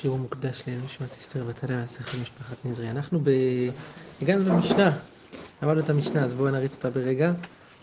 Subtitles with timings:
[0.00, 2.90] שיעור מוקדש לנשמת אסתר בתלה, זכר משפחת נזרי.
[2.90, 3.30] אנחנו ב...
[4.22, 4.92] הגענו למשנה,
[5.62, 7.32] למדנו את המשנה, אז בואו נריץ אותה ברגע.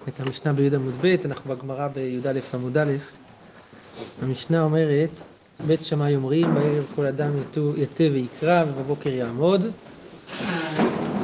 [0.07, 2.91] את המשנה בי"ד עמוד ב', אנחנו בגמרא בי"א עמוד א'.
[4.21, 5.09] המשנה אומרת,
[5.68, 7.32] בית שמאי אומרים, בערב כל אדם
[7.78, 9.66] יתה ויקרא ובבוקר יעמוד,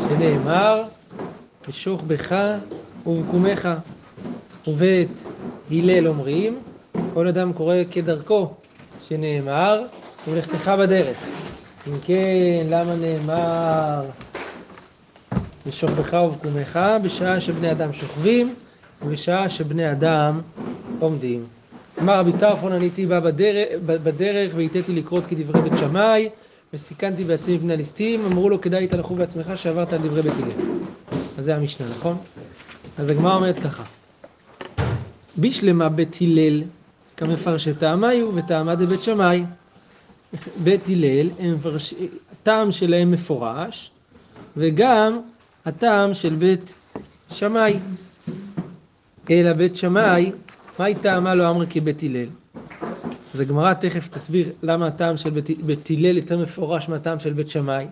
[0.07, 0.83] שנאמר,
[1.67, 2.35] בשוך בך
[3.05, 3.69] ובקומך.
[4.67, 5.27] ובית
[5.71, 6.59] הלל אומרים,
[7.13, 8.53] כל אדם קורא כדרכו,
[9.07, 9.85] שנאמר,
[10.27, 11.17] ולכתך בדרך.
[11.87, 14.05] אם כן, למה נאמר
[15.67, 16.79] בשוכבך ובקומך?
[17.03, 18.53] בשעה שבני אדם שוכבים
[19.03, 20.41] ובשעה שבני אדם
[20.99, 21.43] עומדים.
[22.01, 26.29] אמר רבי טרפון, אני איתי בא בדרך, בדרך והיתיתי לקרות כדברי בית שמאי
[26.73, 30.65] וסיכנתי בעצמי מפני הליסטים, אמרו לו כדאי תלכו בעצמך שעברת על דברי בית הלל.
[31.37, 32.17] אז זה המשנה, נכון?
[32.97, 33.83] אז הגמרא אומרת ככה:
[35.37, 36.63] בשלמה בית הלל
[37.17, 39.43] כמפרשי טעמיו וטעמה דבית שמאי.
[40.63, 41.29] בית הלל,
[42.31, 43.91] הטעם שלהם מפורש,
[44.57, 45.19] וגם
[45.65, 46.75] הטעם של בית
[47.31, 47.79] שמאי.
[49.29, 50.31] אלא בית שמאי,
[50.79, 52.27] מהי טעמה לא אמרה כבית הלל?
[53.33, 57.49] אז הגמרא תכף תסביר למה הטעם של בית, בית הלל יותר מפורש מהטעם של בית
[57.49, 57.85] שמאי.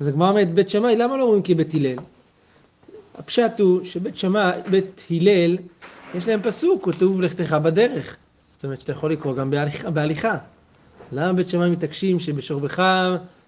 [0.00, 1.96] אז הגמרא אומרת, בית שמאי, למה לא אומרים כבית הלל?
[3.18, 5.58] הפשט הוא שבית שמאי, בית הלל,
[6.14, 8.16] יש להם פסוק, כתוב לכתך בדרך.
[8.48, 9.90] זאת אומרת שאתה יכול לקרוא גם בהליכה.
[9.90, 10.36] בהליכה.
[11.12, 12.82] למה בית שמאי מתעקשים שבשוכבך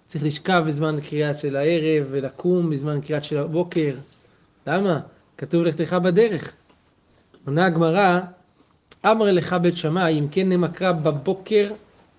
[0.07, 3.95] צריך לשכב בזמן קריאה של הערב ולקום בזמן קריאת של הבוקר?
[4.67, 5.01] למה?
[5.39, 6.53] כתוב לכתך בדרך.
[7.47, 8.21] עונה הגמרא,
[9.07, 11.71] אמר לך בית שמאי, אם כן נמקרא בבוקר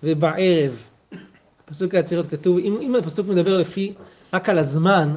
[0.02, 0.82] ובערב.
[1.64, 3.92] פסוק היצירות כתוב, אם, אם הפסוק מדבר לפי,
[4.32, 5.14] רק על הזמן,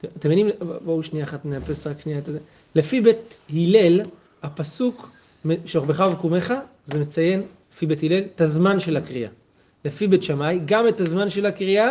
[0.00, 0.48] אתם מבינים,
[0.84, 2.38] בואו שנייה אחת נאפס רק שנייה את זה.
[2.74, 4.00] לפי בית הלל,
[4.42, 5.10] הפסוק
[5.66, 6.54] שוכבך ובקומך,
[6.84, 7.42] זה מציין,
[7.74, 9.30] לפי בית הלל, את הזמן של הקריאה.
[9.84, 11.90] לפי בית שמאי, גם את הזמן של הקריאה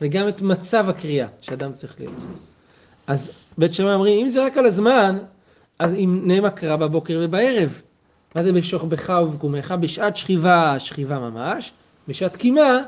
[0.00, 2.14] וגם את מצב הקריאה שאדם צריך להיות.
[3.06, 5.18] אז בית שמאי אומרים, אם זה רק על הזמן,
[5.78, 7.80] אז אם נאמר קרא בבוקר ובערב.
[8.34, 9.74] מה זה בשוכבך ובקומך?
[9.80, 11.72] בשעת שכיבה, שכיבה ממש,
[12.08, 12.78] בשעת קימה,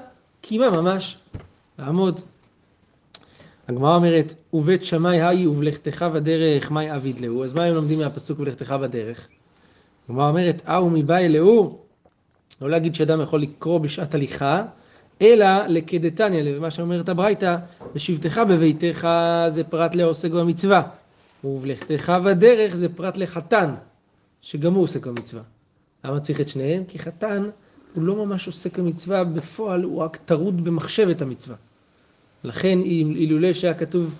[0.41, 1.16] קימה ממש.
[1.78, 2.21] לעמוד.
[3.69, 7.44] הגמרא אומרת, ובית שמאי היי ובלכתך בדרך, מאי אביד להו.
[7.44, 9.28] אז מה הם לומדים מהפסוק ולכתך בדרך?
[10.09, 11.84] הגמרא אומרת, אהו מבאי להו,
[12.65, 14.63] לא להגיד שאדם יכול לקרוא בשעת הליכה,
[15.23, 17.57] אלא לקדתניא, למה שאומרת הברייתא,
[17.95, 19.09] בשבתך בביתך
[19.49, 20.83] זה פרט לעוסק במצווה,
[21.45, 23.75] ובלכתך בדרך זה פרט לחתן,
[24.43, 25.43] שגם הוא עוסק במצווה.
[26.05, 26.85] למה צריך את שניהם?
[26.89, 27.49] כי חתן
[27.95, 31.57] הוא לא ממש עוסק במצווה, בפועל הוא רק טרוד במחשבת המצווה.
[32.45, 34.15] לכן אילולא שהיה כתוב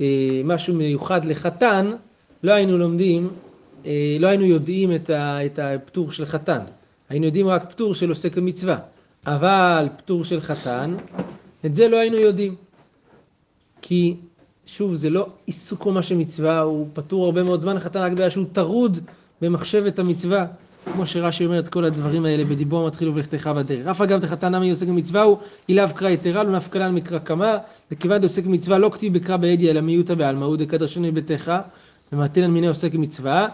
[0.00, 0.06] אה,
[0.44, 1.90] משהו מיוחד לחתן,
[2.42, 3.30] לא היינו לומדים,
[3.86, 6.60] אה, לא היינו יודעים את, ה, את הפטור של חתן.
[7.10, 8.76] היינו יודעים רק פטור של עוסק במצווה.
[9.26, 10.96] אבל פטור של חתן,
[11.66, 12.54] את זה לא היינו יודעים.
[13.82, 14.16] כי,
[14.66, 18.30] שוב, זה לא עיסוק ממש של מצווה, הוא פטור הרבה מאוד זמן לחתן רק בגלל
[18.30, 18.98] שהוא טרוד
[19.42, 20.46] במחשבת המצווה.
[20.92, 23.86] כמו שרש"י אומר את כל הדברים האלה בדיבור מתחיל ובלכתך בדרך.
[23.86, 25.38] אף אגב דחתן עמי עוסק במצווה הוא
[25.68, 27.56] אילאו קרא יתרה לא נפקא לן מקרא קמא
[27.92, 31.52] וכיוון דעוסק במצווה לא כתיב בקרא באדי אלא מיעוטה בעלמא הוא דקדרשני ביתך
[32.12, 33.48] ומתן מיני עוסק במצווה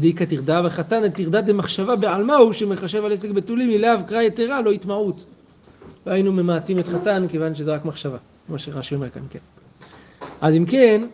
[0.00, 4.70] דאיכא תרדה וחתן תרדה דמחשבה בעלמא הוא שמחשב על עסק בתולים אילאו קרא יתרה לא
[4.70, 5.24] התמעות.
[6.06, 9.38] לא היינו ממעטים את חתן כיוון שזה רק מחשבה כמו שרש"י אומר כאן כן.
[10.40, 11.06] אז אם כן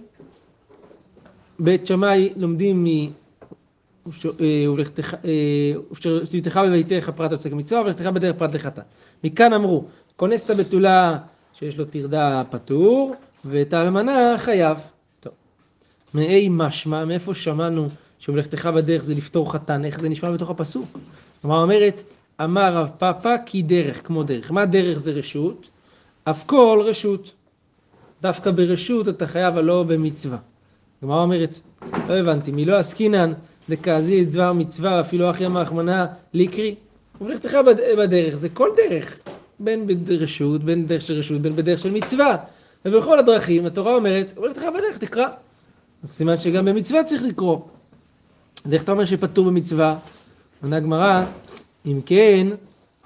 [1.59, 2.87] בית שמאי לומדים מ...
[4.69, 5.16] ובשבתך
[6.56, 8.82] בביתך פרט עוסק מצווה, ולכתך בדרך פרט לחטא.
[9.25, 9.84] מכאן אמרו,
[10.16, 11.19] כונס את הבתולה
[11.54, 14.78] שיש לו טרדה פטור, ואת האלמנה חייב.
[15.21, 15.32] טוב.
[16.15, 20.98] מאי משמע, מאיפה שמענו שבלכתך בדרך זה לפתור חתן, איך זה נשמע בתוך הפסוק?
[21.42, 22.02] כלומר אומרת,
[22.44, 24.50] אמר רב פאפא כי דרך כמו דרך.
[24.50, 25.68] מה דרך זה רשות?
[26.24, 27.32] אף כל רשות.
[28.22, 30.38] דווקא ברשות אתה חייב, אבל לא במצווה.
[31.00, 31.60] כלומר אומרת,
[32.08, 33.32] לא הבנתי, מלא עסקינן
[33.68, 36.74] וכעזי דבר מצווה, אפילו אחי המחמנה ליקרי.
[37.21, 37.56] ולכתך
[37.98, 39.18] בדרך, זה כל דרך,
[39.59, 42.36] בין ברשות, בין בדרך של רשות, בין בדרך של מצווה.
[42.84, 45.26] ובכל הדרכים התורה אומרת, ולכתך בדרך תקרא.
[46.04, 47.59] סימן שגם במצווה צריך לקרוא.
[48.66, 49.99] ואיך אתה אומר שפטור במצווה?
[50.63, 51.25] עונה הגמרא,
[51.87, 52.47] אם כן,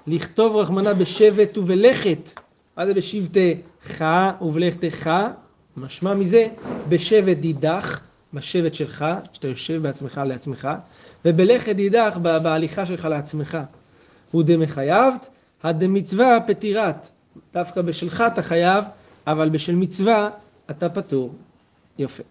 [0.07, 2.31] לכתוב רחמנה בשבט ובלכת.
[2.77, 3.99] מה זה בשבתך
[4.41, 5.09] ובלכתך?
[5.77, 6.47] משמע מזה,
[6.89, 7.99] בשבט דידך.
[8.33, 10.67] בשבט שלך, שאתה יושב בעצמך לעצמך,
[11.25, 13.57] ובלכת יידך בהליכה שלך לעצמך.
[14.31, 15.29] הוא דמחייבת,
[15.63, 17.09] הדמצווה פטירת.
[17.53, 18.85] דווקא בשלך אתה חייב,
[19.27, 20.29] אבל בשל מצווה
[20.71, 21.33] אתה פטור.
[21.97, 22.23] יפה.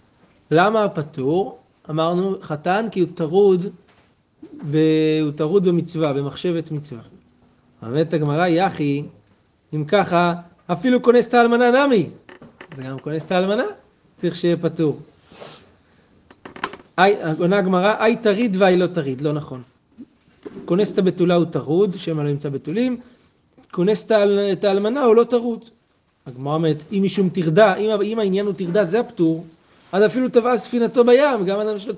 [0.50, 1.58] למה פטור?
[1.90, 3.66] אמרנו חתן כי הוא טרוד,
[4.70, 4.76] ב...
[5.22, 7.02] הוא טרוד במצווה, במחשבת מצווה.
[7.82, 9.02] אומרת הגמרא, יחי,
[9.74, 10.34] אם ככה,
[10.66, 12.06] אפילו כונס את האלמנה נמי.
[12.76, 13.64] זה גם כונס את האלמנה,
[14.18, 15.00] צריך שיהיה פטור.
[17.38, 19.62] עונה הגמרא, האי טריד והאי לא טריד, לא נכון.
[20.64, 23.00] כונס את הבתולה הוא טרוד, שמא לא ימצא בתולים,
[23.70, 24.06] כונס
[24.52, 25.68] את האלמנה הוא לא טרוד.
[26.26, 29.44] הגמרא אומרת, אם משום טרדה, אם, אם העניין הוא טרדה, זה הפטור,
[29.92, 31.94] אז אפילו טבע ספינתו בים, גם אדם שיש לו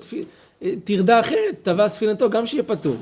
[0.83, 2.95] טרדה אחרת, טבע ספינתו, גם שיהיה פטור.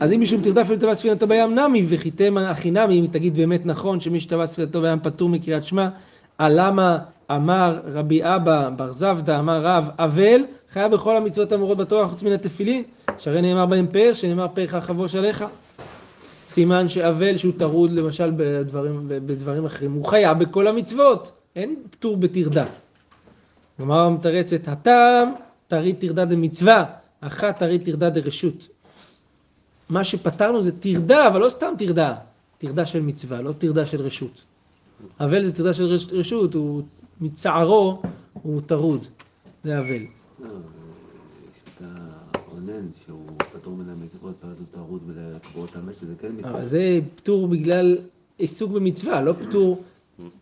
[0.00, 3.34] אז אם משום טרדה אפילו טבע ספינתו בים נמי, וכי תימא הכי נמי, אם תגיד
[3.34, 5.88] באמת נכון שמי שטבע ספינתו בים פטור מקריאת שמע,
[6.40, 6.98] אלמה
[7.30, 10.40] אמר רבי אבא בר זבדא, אמר רב, אבל
[10.72, 12.82] חייב בכל המצוות האמורות בתורה חוץ מן התפילין,
[13.18, 15.44] שהרי נאמר בהם פאר, שנאמר פארך חבוש עליך.
[16.46, 22.64] סימן שאבל שהוא טרוד למשל בדברים, בדברים אחרים, הוא חייב בכל המצוות, אין פטור בטרדה.
[23.80, 25.32] גמרא מתרצת, התם
[25.68, 26.84] טריד טרדא דמצווה,
[27.20, 28.68] הכא טריד טרדא דרשות.
[29.88, 32.14] מה שפטרנו זה טרדה, אבל לא סתם טרדה,
[32.58, 34.42] טרדה של מצווה, לא טרדה של רשות.
[35.20, 36.82] אבל זה טרדה של רשות, הוא
[37.20, 38.02] מצטער,
[38.42, 39.06] הוא טרוד,
[39.64, 40.02] זה אבל.
[42.52, 46.50] אונן שהוא פטור מן המצוות ואז הוא טרוד ולקבור את המת, זה כן מצווה.
[46.50, 47.98] אבל זה פטור בגלל
[48.38, 49.82] עיסוק במצווה, לא פטור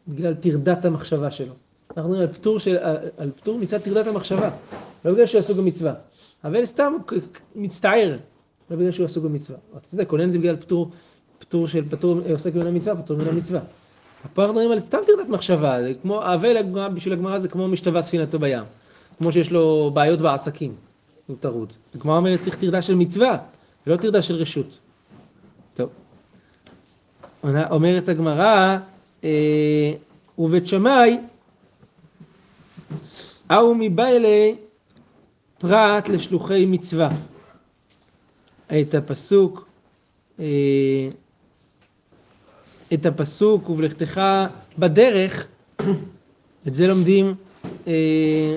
[0.08, 1.54] בגלל טרדת המחשבה שלו.
[1.98, 2.76] אנחנו מדברים על פטור, של,
[3.16, 4.50] על פטור מצד טרדת המחשבה,
[5.04, 5.94] לא בגלל שהוא עסוק במצווה.
[6.44, 6.92] אבל סתם
[7.56, 8.16] מצטער,
[8.70, 9.58] לא בגלל שהוא עסוק במצווה.
[9.76, 10.90] אתה צודק, אונן זה בגלל פטור,
[11.38, 13.60] פטור של פטור עוסק מן המצווה, פטור מן המצווה.
[14.34, 16.56] פה אנחנו מדברים על סתם טרדת מחשבה, זה כמו, אבל
[16.94, 18.64] בשביל הגמרא זה כמו משתווה ספינתו בים.
[19.18, 20.74] כמו שיש לו בעיות בעסקים.
[21.26, 21.72] הוא טרוד.
[21.94, 23.36] הגמרא אומרת צריך טרדה של מצווה,
[23.86, 24.78] ולא טרדה של רשות.
[25.74, 25.88] טוב.
[27.70, 28.76] אומרת הגמרא,
[29.24, 29.92] אה,
[30.38, 31.18] ובית שמאי,
[33.50, 34.54] ההוא מבעלי
[35.58, 37.10] פרט לשלוחי מצווה.
[38.66, 39.68] את הפסוק,
[40.40, 40.44] אה,
[42.94, 44.20] את הפסוק ובלכתך
[44.78, 45.46] בדרך,
[46.68, 47.34] את זה לומדים
[47.86, 48.56] אה,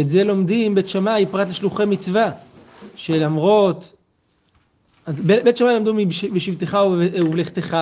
[0.00, 2.30] את זה לומדים בית שמאי פרט לשלוחי מצווה,
[2.96, 3.92] שלמרות,
[5.08, 5.94] בית שמאי למדו
[6.34, 6.78] בשבתך
[7.20, 7.76] ובלכתך,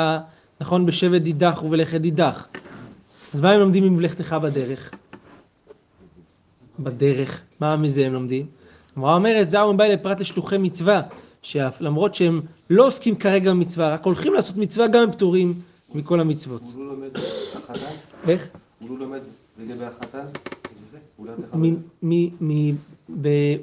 [0.60, 2.46] נכון, בשבט דידך ובלכת דידך.
[3.34, 4.90] אז מה הם לומדים מבלכתך בדרך?
[6.78, 8.46] בדרך, מה מזה הם לומדים?
[8.92, 11.02] הגמרא אומרת, זהו מבא לפרט לשלוחי מצווה,
[11.42, 12.40] שלמרות שהם
[12.70, 15.60] לא עוסקים כרגע במצווה, רק הולכים לעשות מצווה, גם הם פטורים
[15.94, 16.62] מכל המצוות.
[16.74, 17.08] הוא לא לומד
[17.54, 17.94] החתן?
[18.28, 18.48] איך?
[18.78, 19.20] הוא לא לומד
[19.58, 20.26] לגבי החתן?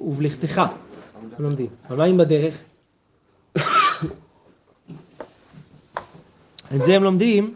[0.01, 0.61] ובלכתך,
[1.39, 1.67] לומדים.
[1.89, 2.57] אבל מה אם בדרך?
[6.75, 7.53] את זה הם לומדים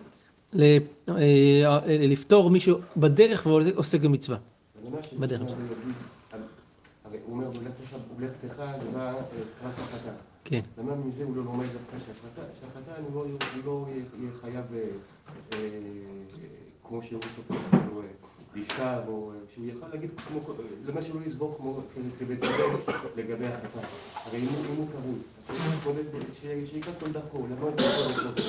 [1.10, 4.38] אה, לפתור מישהו בדרך ועוסק במצווה.
[5.20, 5.42] בדרך.
[7.06, 10.14] הרי הוא אומר, ובלכתך זה בא פרט החתן.
[10.44, 10.62] כן.
[10.78, 12.12] למה מזה הוא לא לומד דווקא
[12.60, 13.26] שהחתן הוא
[13.66, 14.66] לא יהיה חייב
[16.84, 17.78] כמו שהוא סופר.
[18.56, 20.10] לשכב, או שהוא יכל להגיד
[20.86, 21.82] למה שלא יסבור כמו
[23.16, 23.88] לגבי החלטה.
[24.26, 24.88] הרי אם הוא
[25.84, 25.96] טרוד,
[26.72, 28.40] שיקח כל דרכו, למה הוא יכול לעשות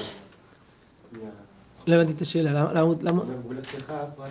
[1.89, 2.95] לא הבנתי את השאלה, למה?
[3.03, 3.23] למה?
[3.43, 4.31] הוא לך פרט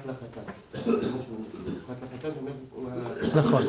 [2.37, 2.51] אומר,
[3.35, 3.61] נכון,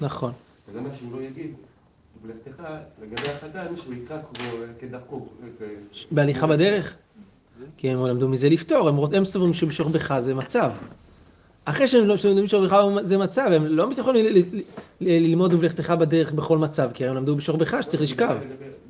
[0.00, 0.32] נכון.
[0.68, 1.54] אז למה שהוא לא יגיד,
[2.22, 2.62] ולכתך
[3.02, 4.18] לגבי החתן, שהוא יקרא
[4.80, 5.26] כדרכו.
[6.10, 6.94] בהליכה בדרך?
[7.76, 10.70] כי הם למדו מזה לפתור, הם סוברים שבשוך בך זה מצב.
[11.64, 14.44] אחרי שהם לומדים בשור בך זה מצב, הם לא יכולים
[15.00, 18.36] ללמוד ובלכתך בדרך בכל מצב, כי הם למדו בשור בך שצריך לשכב.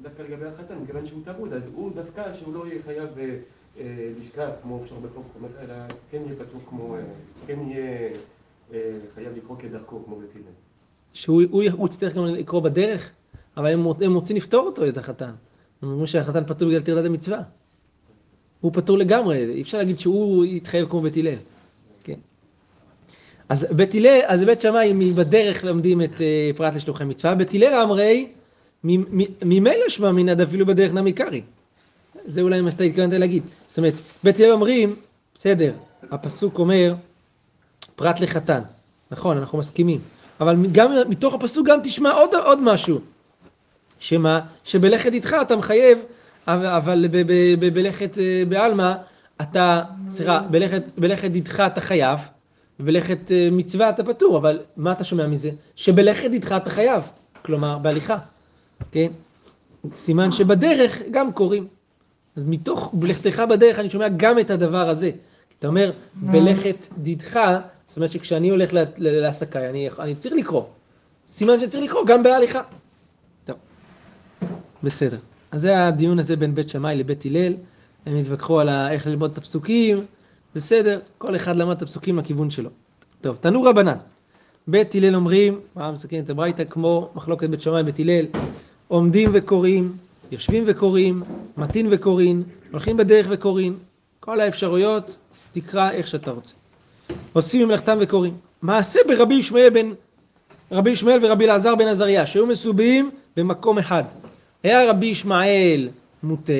[0.02, 3.36] דווקא לגבי החתן, מכיוון שהוא טרוד, אז הוא דווקא שהוא לא יהיה חייב אה,
[4.20, 5.26] לשכב כמו בשור בחוק,
[5.60, 5.74] אלא
[6.10, 7.00] כן יהיה פתוח כמו, אה,
[7.46, 8.08] כן יהיה
[8.72, 10.42] אה, חייב לקרוא כדרכו כמו הלל.
[11.12, 13.10] שהוא יצטרך גם לקרוא בדרך,
[13.56, 15.32] אבל הם רוצים לפתור אותו, את החתן.
[15.82, 17.40] הם אומרים שהחתן פטור בגלל טרדת המצווה.
[18.60, 21.34] הוא פטור לגמרי, אי אפשר להגיד שהוא יתחייב כמו בית הלל.
[23.48, 27.74] אז בית הלל, אז בית שמאי בדרך לומדים את uh, פרט לשלוחי מצווה, בית הלל
[27.74, 28.26] אמרי,
[28.84, 31.42] ממילא שמע מנד אפילו בדרך נמי קרעי.
[32.26, 33.42] זה אולי מה שאתה התכוונת להגיד.
[33.78, 33.94] זאת אומרת,
[34.24, 34.96] בית הלל אומרים,
[35.34, 35.72] בסדר,
[36.10, 36.94] הפסוק אומר,
[37.96, 38.60] פרט לחתן.
[39.10, 40.00] נכון, אנחנו מסכימים.
[40.40, 43.00] אבל גם מתוך הפסוק גם תשמע עוד, עוד משהו.
[43.98, 44.40] שמה?
[44.64, 45.98] שבלכת איתך אתה מחייב,
[46.46, 47.06] אבל
[47.58, 48.94] בלכת אה, בעלמא,
[49.42, 50.40] אתה, סליחה,
[50.96, 52.20] בלכת איתך אתה חייב,
[52.80, 55.50] ובלכת אה, מצווה אתה פטור, אבל מה אתה שומע מזה?
[55.76, 57.02] שבלכת איתך אתה חייב,
[57.42, 58.18] כלומר בהליכה,
[58.92, 59.08] כן?
[59.96, 61.77] סימן שבדרך גם קוראים.
[62.38, 65.10] אז מתוך בלכתך בדרך אני שומע גם את הדבר הזה.
[65.58, 67.40] אתה אומר, בלכת דידך,
[67.86, 70.62] זאת אומרת שכשאני הולך לעסקה, אני, אני צריך לקרוא.
[71.28, 72.60] סימן שצריך לקרוא גם בהליכה.
[73.44, 73.56] טוב,
[74.82, 75.16] בסדר.
[75.50, 77.54] אז זה הדיון הזה בין בית שמאי לבית הלל,
[78.06, 80.04] הם התווכחו על איך ללמוד את הפסוקים,
[80.54, 82.70] בסדר, כל אחד למד את הפסוקים לכיוון שלו.
[83.20, 83.96] טוב, תנו רבנן.
[84.68, 88.26] בית הלל אומרים, מה מסכן את הברייתא, כמו מחלוקת בית שמאי ובית הלל,
[88.88, 89.92] עומדים וקוראים,
[90.30, 91.22] יושבים וקוראים,
[91.56, 93.78] מתין וקוראים, הולכים בדרך וקוראים,
[94.20, 95.16] כל האפשרויות,
[95.52, 96.54] תקרא איך שאתה רוצה.
[97.32, 98.34] עושים ממלכתם וקוראים.
[98.62, 99.90] מעשה ברבי ישמעאל בן,
[100.72, 104.04] רבי ישמעאל ורבי אלעזר בן עזריה, שהיו מסובים במקום אחד.
[104.62, 105.88] היה רבי ישמעאל
[106.22, 106.52] מוטה,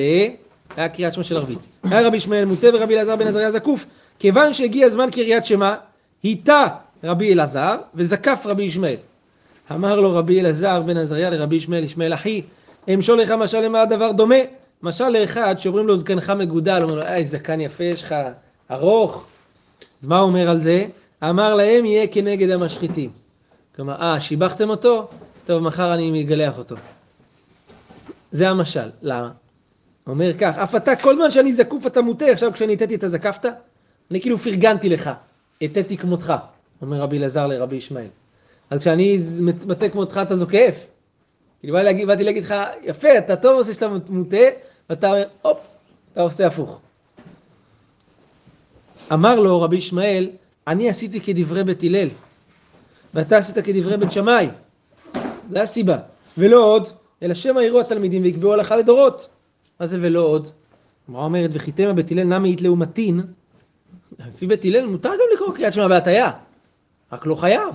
[0.75, 1.59] היה קריאת שמע של ערבית.
[1.83, 3.85] היה רבי ישמעאל מוטה ורבי אלעזר בן עזריה זקוף.
[4.19, 5.75] כיוון שהגיע זמן קריאת שמע,
[6.23, 6.67] היטה
[7.03, 8.95] רבי אלעזר וזקף רבי ישמעאל.
[9.71, 12.41] אמר לו רבי אלעזר בן עזריה לרבי ישמעאל, ישמעאל אחי,
[12.93, 14.35] אמשול לך משל למה הדבר דומה?
[14.83, 18.15] משל לאחד שאומרים לו זקנך מגודל, אומר לו, איי זקן יפה יש לך,
[18.71, 19.27] ארוך.
[20.01, 20.85] אז מה הוא אומר על זה?
[21.23, 23.09] אמר להם יהיה כנגד המשחיתים.
[23.75, 25.07] כלומר, אה, שיבחתם אותו?
[25.45, 26.75] טוב, מחר אני מגלח אותו.
[28.31, 28.89] זה המשל.
[29.01, 29.31] למה?
[30.07, 33.45] אומר כך, אף אתה, כל זמן שאני זקוף אתה מוטה, עכשיו כשאני הטתי אתה זקפת?
[34.11, 35.09] אני כאילו פרגנתי לך,
[35.61, 36.33] הטתי כמותך,
[36.81, 38.07] אומר רבי אלעזר לרבי ישמעאל.
[38.69, 39.17] אז כשאני
[39.65, 40.85] מטה כמותך אתה זוקף.
[41.59, 44.37] כאילו באתי להגיד, באתי להגיד לך, יפה, אתה טוב עושה שאתה מוטה,
[44.89, 45.57] ואתה אומר, הופ,
[46.13, 46.79] אתה עושה הפוך.
[49.13, 50.29] אמר לו רבי ישמעאל,
[50.67, 52.09] אני עשיתי כדברי בית הלל,
[53.13, 54.49] ואתה עשית כדברי בית שמאי.
[55.49, 55.97] זה הסיבה.
[56.37, 56.87] ולא עוד,
[57.23, 59.29] אלא שמא יראו התלמידים ויקבעו הלכה לדורות.
[59.79, 60.49] מה זה ולא עוד?
[61.07, 63.21] הגמרא אומרת, וחיתמה בית הלל נמי יתלאו מתין.
[64.19, 66.31] לפי בית הלל מותר גם לקרוא קריאת שמע בהטיה,
[67.11, 67.73] רק לא חייב.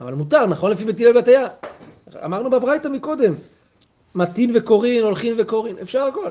[0.00, 1.46] אבל מותר, נכון לפי בית הלל בהטיה.
[2.24, 3.34] אמרנו בברייתא מקודם,
[4.14, 6.30] מתין וקורין, הולכים וקורין, אפשר הכל.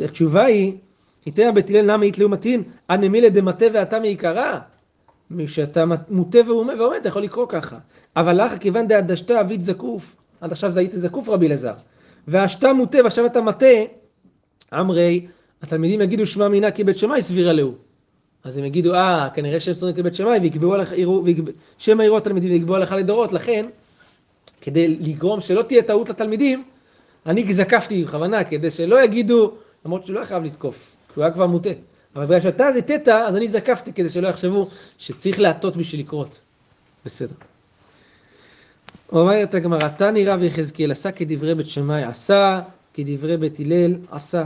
[0.00, 0.72] התשובה היא,
[1.24, 4.60] חיתמה בית הלל נמי יתלאו מתין, הנמילה דמטה ואתה מעיקרה.
[5.46, 7.78] כשאתה מוטה ועומד, אתה יכול לקרוא ככה.
[8.16, 11.74] אבל לך כיוון דהדשתא אבית זקוף, עד עכשיו זה היית זקוף רבי אלעזר.
[12.28, 13.66] והשתה מוטה ועכשיו אתה מטה,
[14.74, 15.26] אמרי,
[15.62, 17.74] התלמידים יגידו שמע מינה כבית שמאי סבירה להו.
[18.44, 20.92] אז הם יגידו, אה, כנראה שהם סבירים כבית שמאי, ויקבעו עליך,
[21.78, 23.66] שמא יראו התלמידים ויקבעו עליך לדורות, לכן,
[24.60, 26.64] כדי לגרום שלא תהיה טעות לתלמידים,
[27.26, 29.52] אני זקפתי בכוונה, כדי שלא יגידו,
[29.84, 31.70] למרות שהוא לא חייב לזקוף, הוא היה כבר מוטה.
[32.16, 36.40] אבל בגלל שאתה הטית, אז אני זקפתי כדי שלא יחשבו שצריך להטות בשביל לקרות.
[37.04, 37.34] בסדר.
[39.12, 42.60] אומרת הגמרא, תני רב יחזקאל עשה כדברי בית שמאי עשה,
[42.94, 44.44] כדברי בית הלל עשה.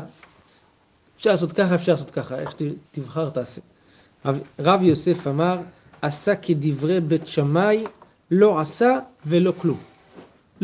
[1.17, 3.61] אפשר לעשות ככה, אפשר לעשות ככה, איך שתבחר תעשה.
[4.59, 5.59] רב יוסף אמר,
[6.03, 7.85] עשה כדברי בית שמאי,
[8.31, 9.92] לא עשה ולא כלום.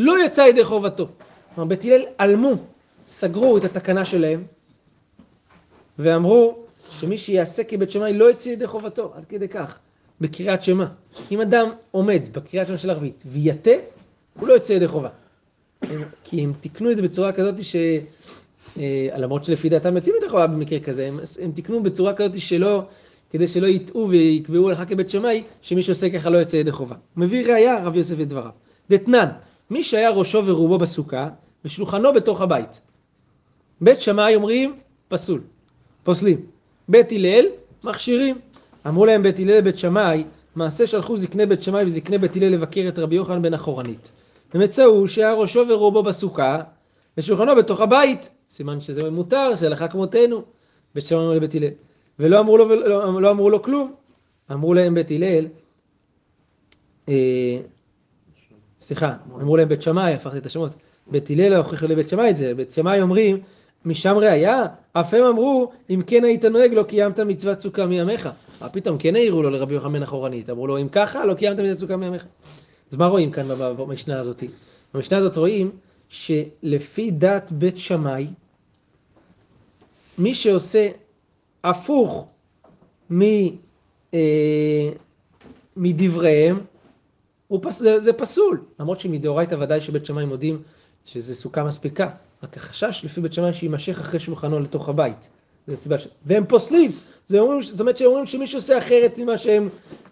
[0.01, 1.09] לא יצא ידי חובתו.
[1.55, 2.53] כלומר, בית הלל עלמו,
[3.07, 4.45] סגרו את התקנה שלהם,
[5.99, 6.59] ואמרו
[6.91, 9.79] שמי שיעשה כבית שמאי לא יצא ידי חובתו, עד כדי כך.
[10.21, 10.87] בקריאת שמע.
[11.31, 13.71] אם אדם עומד בקריאת שמע של ערבית ויתה,
[14.41, 15.09] הוא לא יוצא ידי חובה.
[16.25, 17.77] כי הם תיקנו את זה בצורה כזאת ש...
[19.17, 22.83] למרות שלפי דעתם יוצאים ידי חובה במקרה כזה, הם, הם תיקנו בצורה כזאת שלא,
[23.31, 26.97] כדי שלא יטעו ויקבעו לך כבית שמאי, שמי שעושה ככה לא יוצא ידי חובה.
[27.17, 28.51] מביא ראייה, רב יוסף את דבריו.
[28.91, 29.29] דתנן,
[29.71, 31.29] מי שהיה ראשו ורובו בסוכה,
[31.65, 32.81] ושולחנו בתוך הבית.
[33.81, 34.77] בית שמאי אומרים,
[35.09, 35.41] פסול,
[36.03, 36.47] פוסלים.
[36.89, 37.47] בית הלל,
[37.85, 38.39] מכשירים.
[38.87, 40.25] אמרו להם בית הלל לבית שמאי,
[40.57, 44.13] מעשה שלחו זקני בית שמאי וזקני בית הלל לבקר את רבי יוחנן בן החורנית.
[44.55, 46.61] ומצאו שהיה ראשו ורובו בסוכה,
[47.19, 48.31] ושולחנו בתוך הבית.
[48.49, 50.43] סימן שזה מותר, שהלכה כמותנו.
[50.95, 51.71] בית שמאי אמרו לבית הלל.
[52.19, 53.95] ולא אמרו לו, לא, לא אמרו לו כלום.
[54.53, 55.47] אמרו להם בית הלל,
[57.09, 57.59] אה,
[58.89, 60.73] סליחה, אמרו להם בית שמאי, הפכתי את השמות.
[61.07, 62.55] בית הלל הוכיחו לבית שמאי את זה.
[62.55, 63.41] בית שמאי אומרים,
[63.85, 68.29] משם ראיה, אף הם אמרו, אם כן היית נוהג לא קיימת מצוות סוכה מימיך.
[68.61, 71.59] מה פתאום, כן העירו לו לרבי יוחנן בן החורנית, אמרו לו, אם ככה, לא קיימת
[71.59, 72.27] מצוות סוכה מימיך.
[72.91, 74.45] אז מה רואים כאן במשנה הזאת?
[74.95, 75.71] במשנה הזאת רואים
[76.09, 78.27] שלפי דת בית שמאי,
[80.19, 80.89] מי שעושה
[81.65, 82.27] הפוך
[83.11, 83.23] מ,
[84.15, 84.91] אה,
[85.77, 86.61] מדבריהם,
[87.63, 88.61] פס, זה, זה פסול.
[88.81, 90.63] למרות שמדאורייתא ודאי שבית שמאי מודים
[91.05, 92.11] שזה סוכה מספיקה.
[92.43, 95.29] רק החשש לפי בית שמאי שיימשך אחרי שולחנו לתוך הבית.
[95.67, 96.09] זה הסיבה ש...
[96.27, 96.93] והם פוסלים.
[97.29, 99.69] זה אומר, זאת אומרת שהם אומרים שמי שעושה אחרת ממה שהם,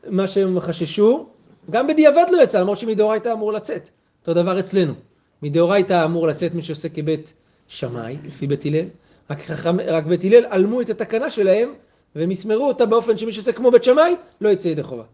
[0.08, 1.26] מה שהם חששו,
[1.70, 3.90] גם בדיעבד לא יצא, למרות שמדאורייתא אמור לצאת.
[4.20, 4.94] אותו דבר אצלנו.
[5.42, 7.32] מדאורייתא אמור לצאת מי שעושה כבית
[7.68, 8.84] שמאי, לפי בית הלל.
[9.30, 11.72] רק, חכם, רק בית הלל עלמו את התקנה שלהם,
[12.16, 15.04] והם יסמרו אותה באופן שמי שעושה כמו בית שמאי, לא יצא ידי חובה.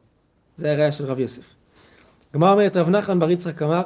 [0.56, 1.61] זה הראייה של רב יוסף.
[2.34, 3.82] גמר אומרת רב נחמן בר יצחק אמר,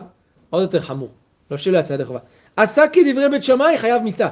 [0.51, 1.09] עוד יותר חמור.
[1.51, 2.19] לא שלא יצא ידי חובה.
[2.57, 4.29] עשה כדברי בית שמאי חייב מיתה.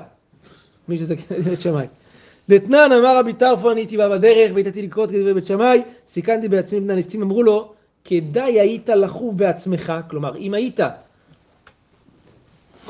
[0.89, 1.87] מי שזה כדברי בית שמאי.
[2.49, 6.49] דתנן אמר רבי טרפו אני הייתי בא בדרך והייתי לקרוא את כדברי בית שמאי, סיכנתי
[6.49, 7.73] בעצמי בני הליסטים, אמרו לו,
[8.05, 10.81] כדאי היית לחוב בעצמך, כלומר אם היית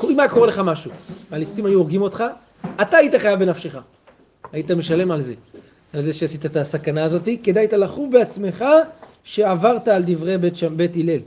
[0.09, 0.91] אם היה קורה לך משהו,
[1.31, 2.23] והליסטים היו הורגים אותך,
[2.81, 3.77] אתה היית חייב בנפשך.
[4.51, 5.33] היית משלם על זה.
[5.93, 8.65] על זה שעשית את הסכנה הזאת, כדאי לחוב בעצמך
[9.25, 11.19] שעברת על דברי בית, שם, בית הלל.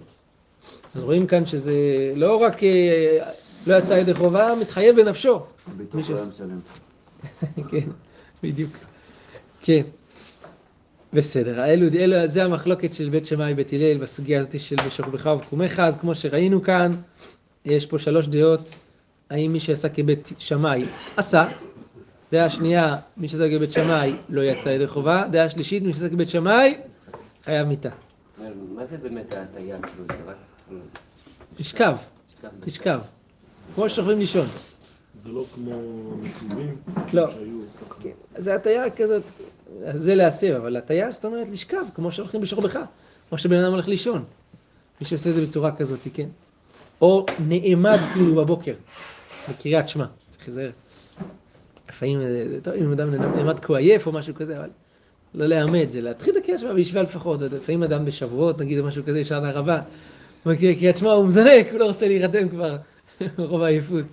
[0.94, 1.72] אז רואים כאן שזה
[2.16, 3.30] לא רק אה,
[3.66, 5.40] לא יצא ידי חובה, מתחייב בנפשו.
[5.76, 6.60] ביטוח לא משלם.
[7.70, 7.88] כן,
[8.42, 8.70] בדיוק.
[9.62, 9.82] כן.
[11.12, 15.80] בסדר, אלו, אלו, זה המחלוקת של בית שמאי בית הלל בסוגיה הזאת של בשוכבך ובקומך,
[15.80, 16.92] אז כמו שראינו כאן,
[17.64, 18.74] יש פה שלוש דעות,
[19.30, 20.84] האם מי שעשה כבית שמאי
[21.16, 21.48] עשה,
[22.32, 26.28] דעה שנייה, מי שעשה כבית שמאי לא יצא ידי חובה, דעה שלישית, מי שעשה כבית
[26.28, 26.74] שמאי
[27.48, 27.88] חייב מיתה.
[28.74, 29.78] מה זה באמת ההטייה?
[29.82, 30.80] כאילו,
[31.56, 31.96] תשכב,
[32.38, 32.98] שכב תשכב,
[33.74, 34.46] כמו ששוכבים לישון.
[35.22, 35.82] זה לא כמו
[36.22, 36.76] ניסויים
[37.12, 37.26] לא.
[38.00, 39.22] כן, זה הטיה כזאת,
[39.94, 42.78] זה להסב, אבל הטיה זאת אומרת לשכב, כמו שהולכים בשוכבך,
[43.28, 44.24] כמו שבן אדם הולך לישון.
[45.00, 46.28] מי שעושה את זה בצורה כזאת, כן.
[47.00, 48.74] או נעמד כאילו בבוקר,
[49.50, 50.70] בקריאת שמע, צריך להיזהר.
[51.88, 54.70] לפעמים, אה, טוב, אם אדם נעמד כמו עייף או משהו כזה, אבל
[55.34, 57.40] לא לעמד, זה להתחיל את הקריאת שמע בישיבה לפחות.
[57.40, 59.80] לפעמים אדם בשבועות, נגיד, או משהו כזה, הערבה,
[60.44, 62.76] הוא מקריא קריאת שמע, הוא מזנק, הוא לא רוצה להירדם כבר,
[63.38, 64.04] מרוב העייפות.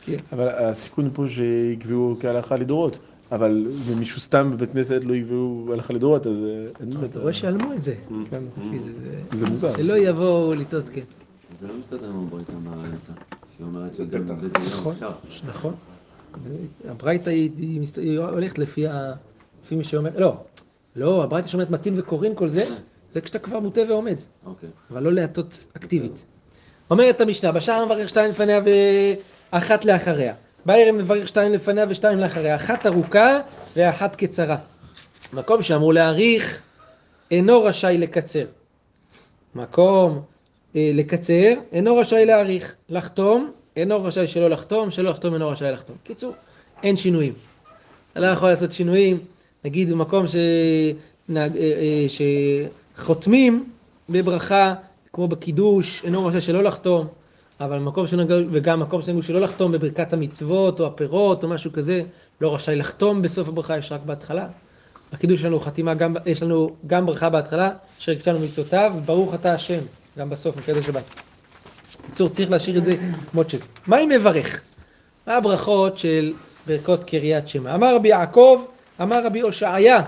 [0.00, 0.16] כן.
[0.32, 2.98] אבל הסיכון פה שיקבעו כהלכה לדורות.
[3.32, 7.10] אבל אם מישהו סתם בבית כנסת לא יקבעו הלכה לדורות, אז אה, אין באמת...
[7.10, 7.94] אתה רואה שעלמו את זה.
[8.30, 8.42] כן.
[8.66, 8.90] לפי זה,
[9.30, 9.76] זה- זה מוזר.
[9.76, 11.00] שלא יבואו לטעות, כן.
[11.60, 12.88] זה לא מסתדר עם הברית המערערת,
[13.56, 14.94] שהיא אומרת שגם בית דין נכון.
[14.94, 15.10] אפשר.
[15.48, 15.74] נכון.
[16.88, 19.12] הברייתא היא הולכת לפי, ה,
[19.68, 20.36] לפי מי שאומר, לא,
[20.96, 22.66] לא, הברייתא שאומרת מתאים וקוראים כל זה,
[23.10, 24.68] זה כשאתה כבר מוטה ועומד, אוקיי.
[24.90, 26.24] אבל לא להטות אקטיבית.
[26.90, 28.60] אומרת המשנה, בשער מברך שתיים לפניה
[29.52, 30.34] ואחת לאחריה.
[30.66, 33.40] בערב מברך שתיים לפניה ושתיים לאחריה, אחת ארוכה
[33.76, 34.56] ואחת קצרה.
[35.32, 36.62] מקום שאמרו להאריך,
[37.30, 38.44] אינו רשאי לקצר.
[39.54, 40.22] מקום
[40.76, 42.74] אה, לקצר, אינו רשאי להאריך.
[42.88, 45.96] לחתום, אינו רשאי שלא לחתום, שלא לחתום אינו רשאי לחתום.
[46.04, 46.34] קיצור,
[46.82, 47.32] אין שינויים.
[48.12, 49.20] אתה לא יכול לעשות שינויים,
[49.64, 50.36] נגיד במקום ש...
[51.36, 52.06] אה, אה,
[52.96, 53.70] שחותמים
[54.08, 54.74] בברכה,
[55.12, 57.06] כמו בקידוש, אינו רשאי שלא לחתום,
[57.60, 62.02] אבל מקום שנגע, וגם מקום שנגעו שלא לחתום בברכת המצוות או הפירות או משהו כזה,
[62.40, 64.46] לא רשאי לחתום בסוף הברכה, יש רק בהתחלה.
[65.12, 69.54] בקידוש יש לנו חתימה, גם, יש לנו גם ברכה בהתחלה, אשר הקטנו מצוותיו, ברוך אתה
[69.54, 69.80] השם,
[70.18, 71.04] גם בסוף, מקדש שבת.
[72.04, 72.96] בקיצור, צריך להשאיר את זה
[73.30, 73.66] כמות שזה.
[73.86, 74.62] מה אם מברך?
[75.26, 76.32] מה הברכות של
[76.66, 77.74] ברכות קריית שמע?
[77.74, 78.64] אמר רבי יעקב,
[79.02, 80.02] אמר רבי הושעיה,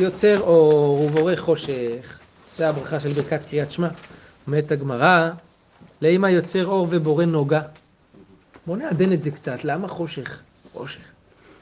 [0.00, 2.18] יוצר אור ובורא חושך.
[2.58, 3.88] זה הברכה של ברכת קריאת שמע.
[4.46, 5.30] אומרת הגמרא,
[6.02, 7.60] לאמא יוצר אור ובורא נוגה.
[8.66, 10.40] בוא נעדן את זה קצת, למה חושך?
[10.72, 11.00] חושך.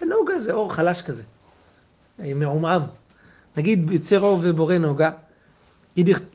[0.03, 1.23] ונוגה זה אור חלש כזה,
[2.19, 2.83] מעומעם.
[3.57, 5.11] נגיד יוצר אור ובורא נוגה,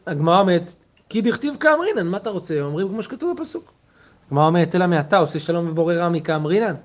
[0.08, 0.74] הגמרא אומרת,
[1.10, 2.62] כי דכתיב כאמרינן, מה אתה רוצה?
[2.62, 3.72] אומרים כמו שכתוב בפסוק.
[4.28, 6.76] הגמרא אומרת, אלא מעתה עושה שלום ובורא רע מכאמרינן.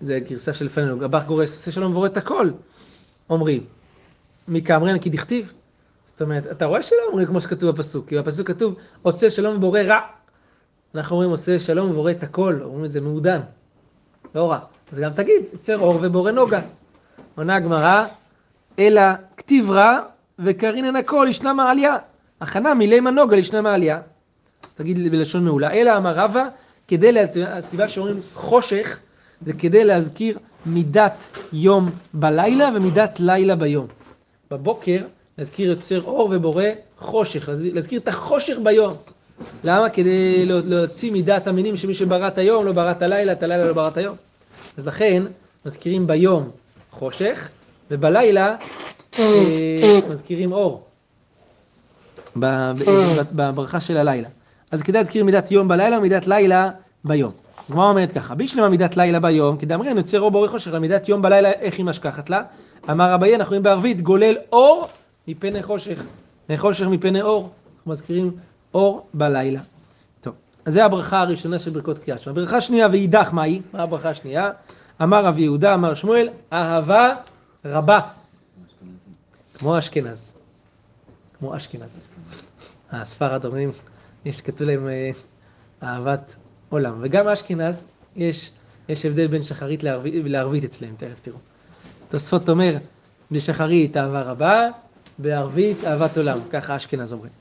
[0.00, 2.50] זה גרסה שלפנינו, גבח גורס, עושה שלום ובורא את הכל,
[3.30, 3.64] אומרים.
[4.48, 5.52] מכאמרינן כי דכתיב.
[6.06, 9.80] זאת אומרת, אתה רואה שלא אומרים כמו שכתוב בפסוק, כי בפסוק כתוב, עושה שלום ובורא
[9.80, 10.00] רע.
[10.94, 13.40] אנחנו אומרים, עושה שלום ובורא את הכל, אומרים את זה מעודן,
[14.34, 14.58] לא רע.
[14.92, 16.60] אז גם תגיד, יוצר אור ובורא נוגה.
[17.34, 18.06] עונה הגמרא,
[18.78, 19.02] אלא
[19.36, 19.98] כתיב רע
[20.38, 21.96] וקרינן הכל ישנה מעליה.
[22.40, 24.00] הכנה מילימה נוגה ישנה מעליה.
[24.62, 25.70] אז תגיד בלשון מעולה.
[25.70, 26.44] אלא אמר רבא,
[26.88, 27.22] כדי, לה...
[27.48, 28.98] הסיבה שאומרים חושך,
[29.46, 33.86] זה כדי להזכיר מידת יום בלילה ומידת לילה ביום.
[34.50, 34.98] בבוקר
[35.38, 36.64] להזכיר יוצר אור ובורא
[36.98, 38.94] חושך, להזכיר את החושך ביום.
[39.64, 39.88] למה?
[39.88, 43.64] כדי לה- להוציא מידת המינים שמי שברא את היום לא ברא את הלילה, את הלילה
[43.64, 44.16] לא ברא את היום.
[44.78, 45.22] אז לכן
[45.66, 46.50] מזכירים ביום
[46.90, 47.48] חושך,
[47.90, 48.54] ובלילה
[49.18, 49.24] אה,
[50.10, 50.82] מזכירים אור.
[53.32, 54.28] בברכה של הלילה.
[54.70, 56.70] אז כדאי להזכיר מידת יום בלילה ומידת לילה
[57.04, 57.32] ביום.
[57.68, 61.50] הגמרא אומרת ככה, בישלמה מידת לילה ביום, כדאמרין יוצר אור בורא חושך, למידת יום בלילה
[61.50, 62.42] איך היא משכחת לה?
[62.90, 64.88] אמר אביי, אנחנו רואים בערבית, גולל אור
[65.28, 66.02] מפני חושך,
[66.56, 68.36] חושך מפני אור, אנחנו מזכירים
[68.74, 69.60] אור בלילה.
[70.20, 72.32] טוב, אז זה הברכה הראשונה של ברכות קריאת שמע.
[72.32, 73.62] ברכה שנייה ואידך מהי?
[73.72, 74.50] מה הברכה השנייה?
[75.02, 77.14] אמר רבי יהודה, אמר שמואל, אהבה
[77.64, 78.00] רבה,
[79.54, 80.34] כמו אשכנז.
[81.38, 82.00] כמו אשכנז.
[82.92, 83.72] הספרד אומרים,
[84.24, 85.10] יש כתוב להם אה,
[85.82, 86.36] אהבת
[86.74, 86.98] עולם.
[87.00, 88.50] וגם אשכנז, יש,
[88.88, 91.36] יש הבדל בין שחרית לערבית, לערבית אצלם, תכף תראו.
[92.08, 92.76] תוספות אומר,
[93.30, 94.68] בשחרית אהבה רבה,
[95.18, 97.32] בערבית אהבת עולם, ככה אשכנז אומרים.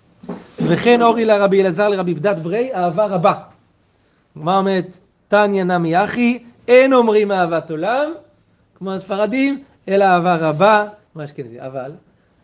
[0.57, 3.33] וכן אורי לרבי אלעזר לרבי בדת ברי, אהבה רבה.
[4.35, 4.99] מה אומרת?
[5.27, 8.11] תניא נמי אחי, אין אומרים אהבת עולם,
[8.75, 11.91] כמו הספרדים, אלא אהבה רבה, מה אשכנזי, אבל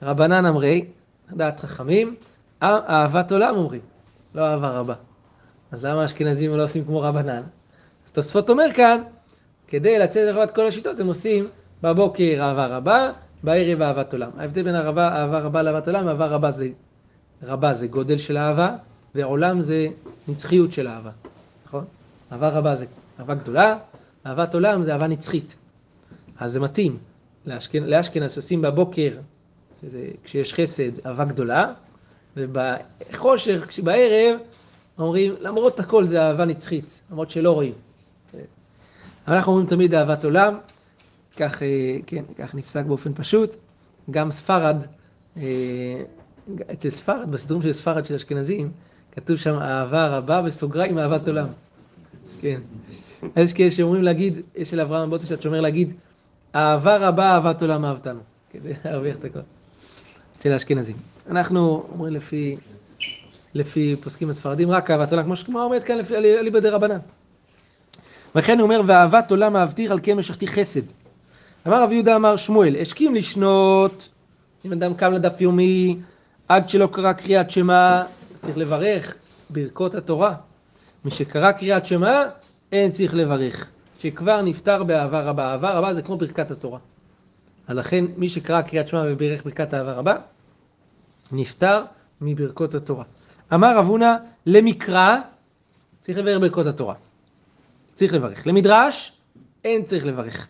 [0.01, 0.85] רבנן אמרי,
[1.31, 2.15] דעת חכמים,
[2.63, 3.81] אה- אהבת עולם אומרים,
[4.35, 4.93] לא אהבה רבה.
[5.71, 7.41] אז למה האשכנזים לא עושים כמו רבנן?
[8.05, 9.01] אז תוספות אומר כאן,
[9.67, 11.47] כדי לצאת לחובת כל השיטות, הם עושים
[11.83, 13.11] בבוקר אהבה רבה,
[13.43, 14.29] בערב אהבת עולם.
[14.37, 16.69] ההבדל בין אהבה, אהבה רבה לאהבת עולם, אהבה רבה זה,
[17.43, 18.75] רבה זה גודל של אהבה,
[19.15, 19.87] ועולם זה
[20.27, 21.11] נצחיות של אהבה,
[21.65, 21.85] נכון?
[22.31, 22.85] אהבה רבה זה
[23.19, 23.77] אהבה גדולה,
[24.25, 25.55] אהבת עולם זה אהבה נצחית.
[26.39, 26.97] אז זה מתאים.
[27.45, 27.83] לאשכנ...
[27.83, 29.11] לאשכנז שעושים בבוקר,
[29.81, 31.73] זה, זה, כשיש חסד, אהבה גדולה,
[32.37, 34.39] ובחושך, בערב,
[34.99, 37.73] אומרים, למרות הכל זה אהבה נצחית, למרות שלא רואים.
[39.27, 40.57] אנחנו אומרים תמיד אהבת עולם,
[41.37, 43.55] כך, אה, כן, כך נפסק באופן פשוט.
[44.11, 44.75] גם ספרד,
[45.37, 45.43] אה,
[46.73, 48.71] אצל ספרד, בסידורים של ספרד של אשכנזים,
[49.11, 51.47] כתוב שם אהבה רבה בסוגריים אהבת עולם.
[52.41, 52.61] כן.
[53.35, 55.93] אז יש כאלה שאומרים להגיד, יש של אברהם בוטושט שאומר להגיד,
[56.55, 58.19] אהבה רבה אהבת עולם אהבתנו,
[58.51, 59.39] כדי להרוויח את הכל.
[60.37, 60.95] אצל האשכנזים.
[61.29, 62.57] אנחנו אומרים לפי,
[63.53, 66.97] לפי פוסקים הספרדים, רק אהבת עולם, כמו שכמו עומד כאן לפי אליבא רבנן.
[68.35, 70.81] וכן הוא אומר, ואהבת עולם אהבתיך על כן משכתי חסד.
[71.67, 74.09] אמר רב יהודה אמר שמואל, השכים לשנות,
[74.65, 75.97] אם אדם קם לדף יומי,
[76.47, 79.15] עד שלא קרא קריאת שמע, צריך לברך,
[79.49, 80.35] ברכות התורה.
[81.05, 82.23] מי שקרא קריאת שמע,
[82.71, 83.69] אין צריך לברך.
[83.99, 85.51] שכבר נפטר באהבה רבה.
[85.51, 86.79] אהבה רבה זה כמו ברכת התורה.
[87.67, 90.15] אז לכן מי שקרא קריאת שמע ובירך ברכת אהבה רבה,
[91.31, 91.83] נפטר
[92.21, 93.03] מברכות התורה.
[93.53, 95.17] אמר רב הונא, למקרא,
[96.01, 96.95] צריך לברך ברכות התורה.
[97.93, 98.47] צריך לברך.
[98.47, 99.11] למדרש,
[99.63, 100.47] אין צריך לברך.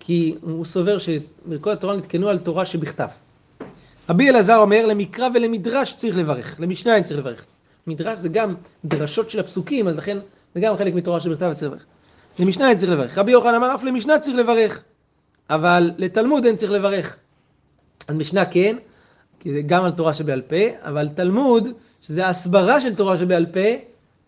[0.00, 3.08] כי הוא סובר שברכות התורה נתקנו על תורה שבכתב.
[4.08, 7.44] רבי אלעזר אומר, למקרא ולמדרש צריך לברך, למשנה אין צריך לברך.
[7.86, 10.18] מדרש זה גם דרשות של הפסוקים, אז לכן
[10.54, 11.84] זה גם חלק מתורה שבכתב וצריך לברך.
[12.38, 13.18] למשנה אין צריך לברך.
[13.18, 14.82] רבי יוחנן אמר, אף למשנה צריך לברך,
[15.50, 17.16] אבל לתלמוד אין צריך לברך.
[18.08, 18.76] על משנה כן,
[19.40, 21.68] כי זה גם על תורה שבעל פה, אבל תלמוד,
[22.06, 23.60] שזה ההסברה של תורה שבעל פה,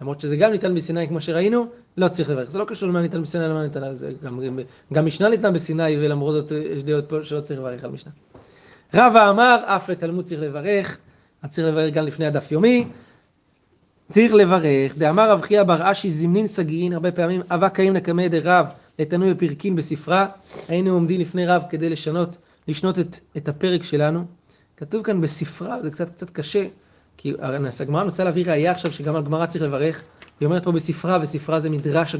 [0.01, 2.51] למרות שזה גם ניתן בסיני כמו שראינו, לא צריך לברך.
[2.51, 3.81] זה לא קשור למה ניתן בסיני, למה ניתן.
[4.25, 4.41] גם,
[4.93, 8.13] גם, משנה ניתנה בסיני, ולמרות זאת יש דעות פה שלא צריך לברך על משנה.
[8.95, 10.99] רבא אמר, אף לתלמוד צריך לברך,
[11.43, 12.85] אז צריך לברך גם לפני הדף יומי.
[14.13, 18.67] צריך לברך, דאמר רב חייא בר אשי זמנין סגין, הרבה פעמים אבק קאים נקמי דרב
[18.99, 20.27] לתנוי בפרקין בספרה,
[20.69, 22.39] היינו עומדים לפני רב כדי לשנות,
[22.69, 24.25] לשנות את, את הפרק שלנו.
[24.77, 26.67] כתוב כאן בספרה, זה קצת קצת קשה,
[27.19, 27.33] כי
[27.81, 30.03] הגמרא מנסה להביא ראייה עכשיו שגם על גמרא צריך לברך,
[30.41, 32.17] היא אומרת פה בספרה, וספרה זה מדרש,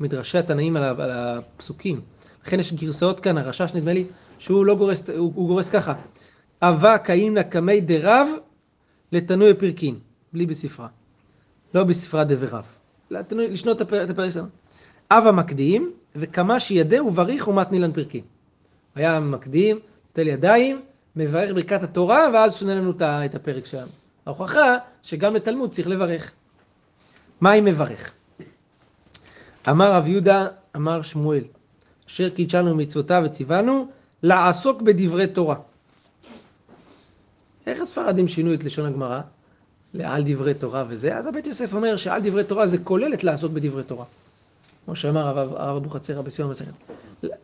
[0.00, 2.00] מדרשי התנאים על, על הפסוקים.
[2.46, 4.04] לכן יש גרסאות כאן, הרשש נדמה לי,
[4.38, 5.94] שהוא לא גורס, הוא, הוא גורס ככה,
[6.62, 8.28] אבק קאים נקמי דרב
[9.12, 9.98] לתנוי בפרקין,
[10.32, 10.88] בלי בספרה.
[11.74, 12.64] לא בספרה דבריו.
[13.30, 14.48] לשנות את הפרק שלנו.
[15.10, 18.22] אב המקדים, וכמה שידע ובריך ומתנילן פרקי.
[18.94, 19.78] היה מקדים,
[20.08, 20.80] נוטל ידיים,
[21.16, 24.01] מברך ברכת התורה, ואז שונה לנו את הפרק שלנו.
[24.26, 26.32] ההוכחה שגם לתלמוד צריך לברך.
[27.40, 28.12] מה אם מברך?
[29.68, 31.44] אמר רב יהודה, אמר שמואל,
[32.08, 33.86] אשר קידשנו מצוותיו וציוונו,
[34.22, 35.56] לעסוק בדברי תורה.
[37.66, 39.20] איך הספרדים שינו את לשון הגמרא?
[39.94, 43.50] לעל דברי תורה וזה, אז הבית יוסף אומר שעל דברי תורה זה כולל את לעשות
[43.50, 44.04] בדברי תורה.
[44.84, 46.72] כמו שאמר הרב אבוחצירא בסיום המסכת.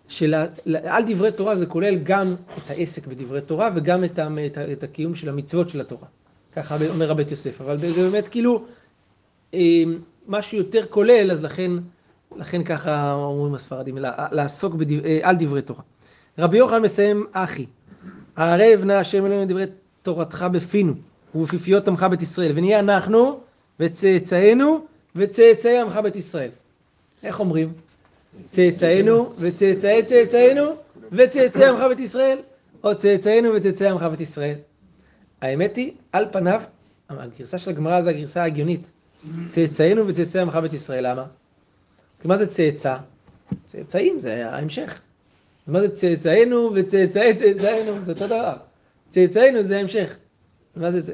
[0.08, 5.14] שעל דברי תורה זה כולל גם את העסק בדברי תורה וגם את, את, את הקיום
[5.14, 6.06] של המצוות של התורה.
[6.56, 7.60] ככה אומר הבית יוסף.
[7.60, 8.64] אבל זה באמת כאילו
[9.54, 9.82] אה,
[10.26, 11.70] משהו יותר כולל, אז לכן,
[12.36, 13.98] לכן ככה אומרים הספרדים,
[14.32, 15.82] לעסוק בדבר, אה, על דברי תורה.
[16.38, 17.66] רבי יוחנן מסיים אחי,
[18.36, 19.64] הערב נא השם אלוהים דברי
[20.02, 20.94] תורתך בפינו.
[21.34, 23.40] ובפיפיות עמך בית ישראל, ונהיה אנחנו
[23.80, 26.50] וצאצאינו וצאצאי עמך בית ישראל.
[27.22, 27.72] איך אומרים?
[28.48, 30.62] צאצאינו וצאצאי צאצאינו
[31.12, 32.38] וצאצאי עמך בית ישראל,
[32.84, 34.54] או צאצאינו וצאצאי עמך בית ישראל.
[35.40, 36.60] האמת היא, על פניו,
[37.08, 38.90] הגרסה של הגמרא זה הגרסה ההגיונית.
[39.48, 41.24] צאצאינו וצאצאי עמך בית ישראל, למה?
[42.22, 42.96] כי מה זה צאצא?
[43.66, 45.00] צאצאים זה ההמשך.
[45.66, 48.00] מה זה צאצאינו וצאצאי צאצאינו?
[48.04, 48.56] זה אותו דבר.
[49.10, 50.16] צאצאינו זה ההמשך.
[50.76, 51.12] מה זה זה?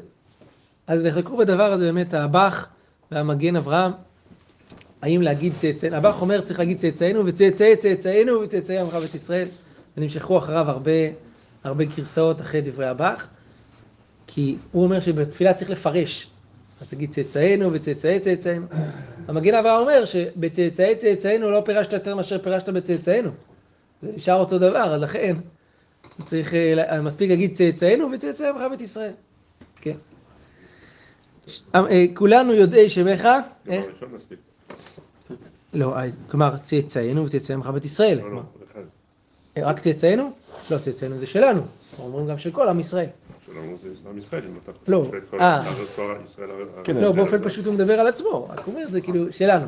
[0.87, 2.69] אז נחלקו בדבר הזה באמת הבח
[3.11, 3.91] והמגן אברהם,
[5.01, 9.47] האם להגיד צאצאינו, הבח אומר צריך להגיד צאצאינו וצאצאי צאצאינו וצאצאי עמך בית ישראל,
[9.97, 10.91] ונמשכו אחריו הרבה,
[11.63, 13.27] הרבה גרסאות אחרי דברי הבח,
[14.27, 16.27] כי הוא אומר שבתפילה צריך לפרש,
[16.81, 18.65] אז תגיד צאצאינו וצאצאי צאצאינו.
[19.27, 23.29] המגן אברהם אומר שבצאצאי צאצאינו לא פירשת יותר מאשר פירשת בצאצאינו,
[24.01, 25.35] זה נשאר אותו דבר, אז לכן
[26.25, 26.53] צריך,
[27.03, 29.11] מספיק להגיד צאצאינו וצאצאי עמך בית ישראל.
[29.81, 29.95] כן.
[32.13, 33.27] כולנו יודעי שמך,
[33.67, 33.85] איך?
[35.73, 35.95] לא,
[36.31, 38.17] כלומר צאצאינו וצאצאי עמך בית ישראל.
[38.17, 38.41] לא, לא.
[39.57, 40.31] רק צאצאינו?
[40.71, 41.61] לא, צאצאינו זה שלנו.
[41.99, 43.07] אומרים גם של כל עם ישראל.
[43.45, 45.63] שלום זה עם ישראל, אם אתה לא, חושב שכל אה.
[46.23, 46.49] ישראל...
[46.83, 49.65] כן, לא, באופן פשוט הוא מדבר על עצמו, רק הוא אומר, זה כאילו שלנו.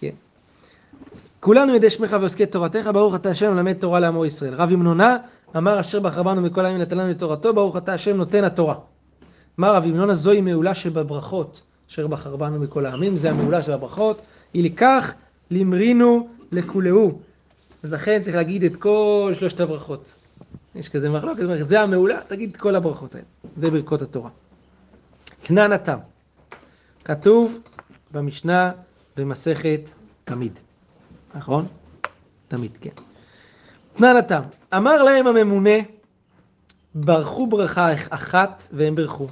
[0.00, 0.10] כן.
[1.40, 4.54] כולנו ידי שמך ועוסקי תורתך, ברוך אתה השם מלמד תורה לעמו ישראל.
[4.54, 5.16] רב ימנונה
[5.56, 8.74] אמר אשר בחר בנו מכל העמים נתן לנו את תורתו, ברוך אתה השם נותן התורה.
[9.58, 14.22] אמר רב ימנונה זוהי מעולה שבברכות, אשר בחר בנו מכל העמים, זה המעולה שבברכות,
[14.54, 15.14] היא לכך
[15.50, 17.18] למרינו לכולהו.
[17.82, 20.14] אז לכן צריך להגיד את כל שלושת הברכות.
[20.74, 23.26] יש כזה מחלוקת, זה המעולה, תגיד את כל הברכות האלה.
[23.56, 24.30] זה ברכות התורה.
[25.42, 25.98] תנן התם.
[27.04, 27.60] כתוב
[28.12, 28.72] במשנה
[29.16, 29.90] במסכת
[30.24, 30.58] תמיד.
[31.34, 31.66] נכון?
[32.48, 32.90] תמיד, כן.
[33.96, 34.40] תנן התם.
[34.76, 35.78] אמר להם הממונה,
[36.94, 39.28] ברכו ברכה אחת והם ברכו.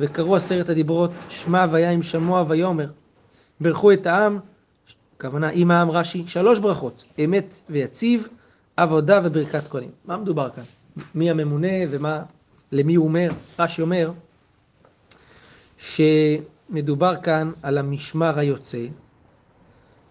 [0.00, 2.90] וקראו עשרת הדיברות, שמע והיה עם שמוע ויאמר.
[3.60, 4.38] ברכו את העם,
[5.16, 8.28] הכוונה עם העם רש"י, שלוש ברכות, אמת ויציב,
[8.76, 9.90] עבודה וברכת כהנים.
[10.04, 10.64] מה מדובר כאן?
[11.14, 12.22] מי הממונה ומה,
[12.72, 13.30] למי הוא אומר?
[13.58, 14.12] רש"י אומר
[15.78, 18.86] שמדובר כאן על המשמר היוצא.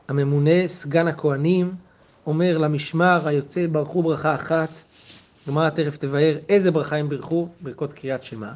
[0.07, 1.75] הממונה, סגן הכהנים,
[2.25, 4.69] אומר למשמר היוצא, ברכו ברכה אחת.
[5.47, 8.51] גמרא תכף תבהר איזה ברכה הם בירכו, ברכות קריאת שמע.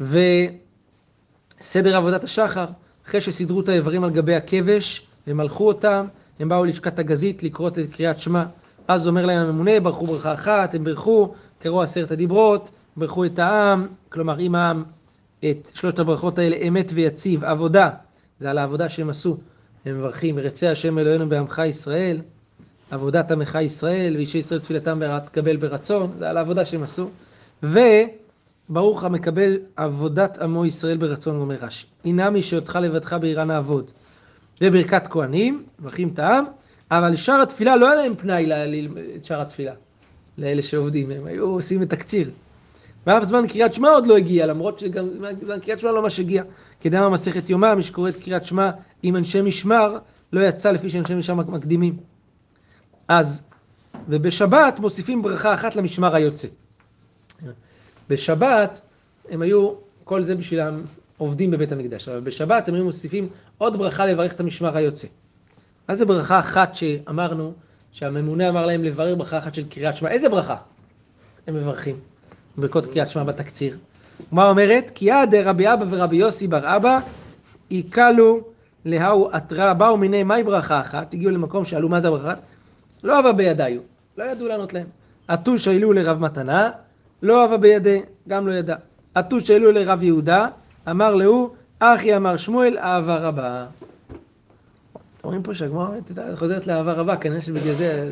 [0.00, 2.66] וסדר עבודת השחר,
[3.06, 6.06] אחרי שסידרו את האיברים על גבי הכבש, הם הלכו אותם,
[6.40, 8.44] הם באו ללשכת הגזית לקרות את קריאת שמע.
[8.88, 13.86] אז אומר להם הממונה, ברכו ברכה אחת, הם בירכו, קראו עשרת הדיברות, בירכו את העם,
[14.08, 14.84] כלומר עם העם
[15.50, 17.90] את שלושת הברכות האלה, אמת ויציב, עבודה,
[18.40, 19.36] זה על העבודה שהם עשו.
[19.84, 22.20] הם מברכים, ירצה השם אלוהינו בעמך ישראל,
[22.90, 27.08] עבודת עמך ישראל, ואישי ישראל תפילתם תקבל ברצון, זה על העבודה שהם עשו.
[27.62, 31.86] וברוך המקבל עבודת עמו ישראל ברצון, אומר רש"י.
[32.04, 33.90] הנמי שאותך לבדך בעירה נעבוד.
[34.60, 36.44] וברכת כהנים, מברכים את העם,
[36.90, 38.46] אבל שאר התפילה לא היה להם פנאי
[39.16, 39.72] את שאר התפילה,
[40.38, 42.30] לאלה שעובדים, הם היו עושים את תקציר.
[43.06, 45.08] ואף זמן קריאת שמע עוד לא הגיע, למרות שגם
[45.44, 46.42] זמן קריאת שמע לא ממש הגיע.
[46.80, 48.70] כדאמר מסכת יומא, מי שקורא את קריאת שמע
[49.02, 49.98] עם אנשי משמר,
[50.32, 51.96] לא יצא לפי שאנשי משמר מקדימים.
[53.08, 53.48] אז,
[54.08, 56.48] ובשבת מוסיפים ברכה אחת למשמר היוצא.
[58.10, 58.80] בשבת
[59.30, 59.72] הם היו,
[60.04, 60.60] כל זה בשביל
[61.18, 65.08] העובדים בבית המקדש, אבל בשבת הם היו מוסיפים עוד ברכה לברך את המשמר היוצא.
[65.88, 67.52] מה זה ברכה אחת שאמרנו,
[67.92, 70.10] שהממונה אמר להם לברר ברכה אחת של קריאת שמע?
[70.10, 70.56] איזה ברכה?
[71.46, 71.96] הם מברכים.
[72.56, 73.76] ברכות קריאת שמע בתקציר.
[74.32, 74.90] מה אומרת?
[74.94, 76.98] כי עד רבי אבא ורבי יוסי בר אבא
[77.68, 78.40] עיקלו
[78.84, 82.40] להוא עתרה, באו מיני מהי ברכה אחת, הגיעו למקום שאלו מה זה הברכה אחת,
[83.02, 83.80] לא אהבה בידיו,
[84.18, 84.86] לא ידעו לענות להם.
[85.28, 86.70] עטו שהעלו לרב מתנה,
[87.22, 88.76] לא אהבה בידי, גם לא ידע.
[89.14, 90.46] עטו שהעלו לרב יהודה,
[90.90, 91.48] אמר להוא,
[91.78, 93.66] אחי אמר שמואל, אהבה רבה.
[95.18, 95.88] אתם רואים פה שהגמרא
[96.34, 98.10] חוזרת לאהבה רבה, כנראה שבגלל זה,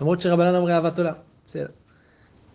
[0.00, 1.14] למרות שרבנן אמרי אהבת עולם,
[1.46, 1.66] בסדר.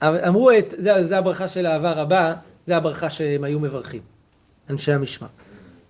[0.03, 2.33] אמרו את, זה, זה הברכה של אהבה רבה,
[2.67, 4.01] זה הברכה שהם היו מברכים,
[4.69, 5.27] אנשי המשמר.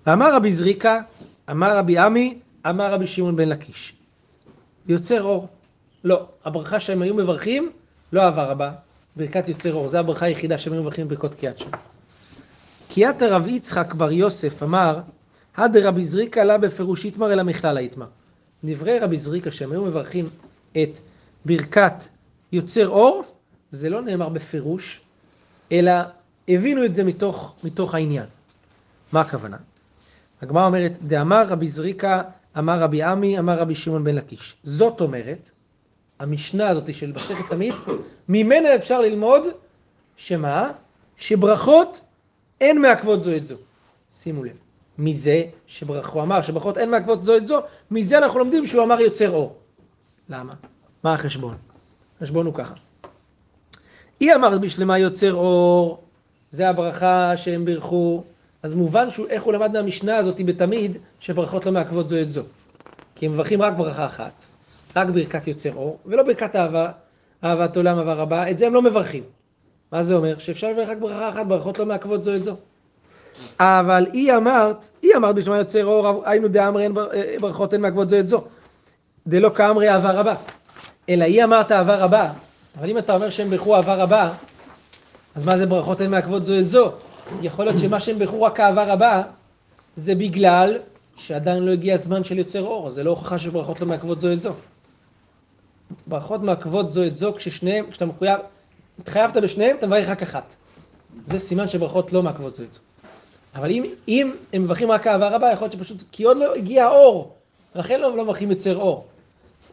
[0.07, 0.99] ואמר רבי זריקה,
[1.51, 3.93] אמר רבי עמי, אמר רבי שמעון בן לקיש.
[4.87, 5.47] יוצר אור.
[6.03, 7.71] לא, הברכה שהם היו מברכים,
[8.13, 8.71] לא אהבה רבה,
[9.15, 11.77] ברכת יוצר אור, זו הברכה היחידה שהם היו מברכים ברכות קריאת שמע.
[12.89, 14.99] קיאת הרב יצחק בר יוסף אמר,
[15.57, 18.07] הד רבי זריקה לה בפירוש יתמר אלא מכלל היתמר.
[18.63, 20.29] דברי רבי זריקה שהם היו מברכים
[20.71, 20.99] את
[21.45, 22.03] ברכת
[22.51, 23.23] יוצר אור,
[23.71, 25.01] זה לא נאמר בפירוש,
[25.71, 25.91] אלא
[26.47, 28.25] הבינו את זה מתוך, מתוך העניין.
[29.11, 29.57] מה הכוונה?
[30.41, 32.21] הגמרא אומרת, דאמר רבי זריקה,
[32.57, 34.55] אמר רבי עמי, אמר רבי שמעון בן לקיש.
[34.63, 35.51] זאת אומרת,
[36.19, 37.73] המשנה הזאת של מסכת תמיד,
[38.29, 39.43] ממנה אפשר ללמוד,
[40.15, 40.71] שמה?
[41.17, 42.01] שברכות
[42.61, 43.55] אין מעכבות זו את זו.
[44.11, 44.66] שימו לב.
[44.99, 47.59] מזה שברכו, אמר שברכות אין מעכבות זו את זו,
[47.91, 49.55] מזה אנחנו לומדים שהוא אמר יוצר אור.
[50.29, 50.53] למה?
[51.03, 51.55] מה החשבון?
[52.17, 52.73] החשבון הוא ככה.
[54.19, 56.03] היא אמרת בשלמה יוצר אור,
[56.51, 58.23] זה הברכה שהם בירכו,
[58.63, 62.43] אז מובן שהוא, איך הוא למד מהמשנה הזאת בתמיד, שברכות לא מעכבות זו את זו.
[63.15, 64.45] כי הם מברכים רק ברכה אחת,
[64.95, 66.91] רק ברכת יוצר אור, ולא ברכת אהבה,
[67.43, 69.23] אהבת עולם אהבה רבה, את זה הם לא מברכים.
[69.91, 70.37] מה זה אומר?
[70.37, 72.55] שאפשר לברך רק ברכה אחת, ברכות לא מעכבות זו את זו.
[73.59, 77.81] אבל היא אמרת, היא אמרת בשלמה יוצר אור, היינו דאמרי אין בר- אה, ברכות אין
[77.81, 78.43] מעכבות זו את זו.
[79.27, 80.35] דלא כאמרי אהבה רבה.
[81.09, 82.31] אלא היא אמרת אהבה רבה,
[82.79, 84.31] אבל אם אתה אומר שהם בירכו אהבה רבה,
[85.35, 86.91] אז מה זה ברכות אין מעכבות זו את זו?
[87.41, 89.23] יכול להיות שמה שהם בירכו רק אהבה רבה,
[89.95, 90.77] זה בגלל
[91.15, 94.41] שעדיין לא הגיע הזמן של יוצר אור, זה לא הוכחה שברכות לא מעכבות זו את
[94.41, 94.51] זו.
[96.07, 98.39] ברכות מעכבות זו את זו כששניהם, כשאתה מחויב,
[98.99, 100.55] התחייבת בשניהם, אתה מברך רק אחת.
[101.25, 102.79] זה סימן שברכות לא מעכבות זו את זו.
[103.57, 106.85] אבל אם, אם הם מברכים רק אהבה רבה, יכול להיות שפשוט, כי עוד לא הגיע
[106.85, 107.35] האור,
[107.75, 109.05] לכן לא, לא מברכים יוצר אור.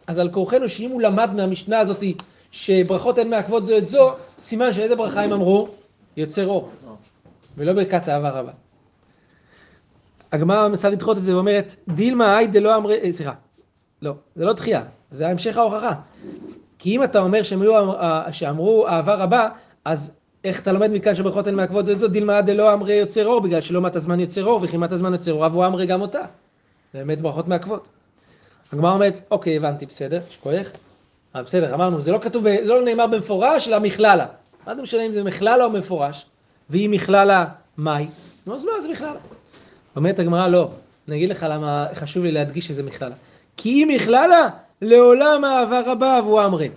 [0.07, 2.03] אז על כורחנו שאם הוא למד מהמשנה הזאת
[2.51, 5.67] שברכות הן מעכבות זו את זו, סימן שאיזה ברכה הם אמרו?
[6.17, 6.69] יוצר אור.
[7.57, 8.51] ולא ברכת אהבה רבה.
[10.31, 13.33] הגמרא מנסה לדחות את זה ואומרת, דילמה היי דלא אמרי, אה, סליחה,
[14.01, 15.93] לא, זה לא דחייה, זה המשך ההוכחה.
[16.79, 19.49] כי אם אתה אומר שהם היו, אה, שאמרו אהבה רבה,
[19.85, 20.15] אז
[20.45, 23.41] איך אתה לומד מכאן שברכות הן מעכבות זו את זו, דילמה דלא אמרי יוצר אור,
[23.41, 26.21] בגלל שלא מעט הזמן יוצר אור, וכי מעט הזמן יוצר אור, אבו אמרי גם אותה.
[26.93, 27.87] באמת ברכות מעכבות.
[28.73, 30.71] הגמרא אומרת, אוקיי, הבנתי, בסדר, שכוייך.
[31.35, 34.25] אה, בסדר, אמרנו, זה לא כתוב, זה לא נאמר במפורש, אלא מכללה.
[34.67, 36.25] מה זה משנה אם זה מכללה או מפורש?
[36.69, 37.45] ואם מכללה,
[37.77, 38.07] מאי?
[38.47, 39.19] נו, אז מה זה מכללה?
[39.95, 40.69] אומרת הגמרא, לא.
[41.07, 43.15] אני אגיד לך למה חשוב לי להדגיש שזה מכללה.
[43.57, 44.49] כי אם מכללה,
[44.81, 46.69] לעולם אהבה רבה אבו אמרי.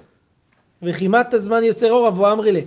[0.82, 2.60] וכמעט הזמן יוצר אור אבו אמרי לה.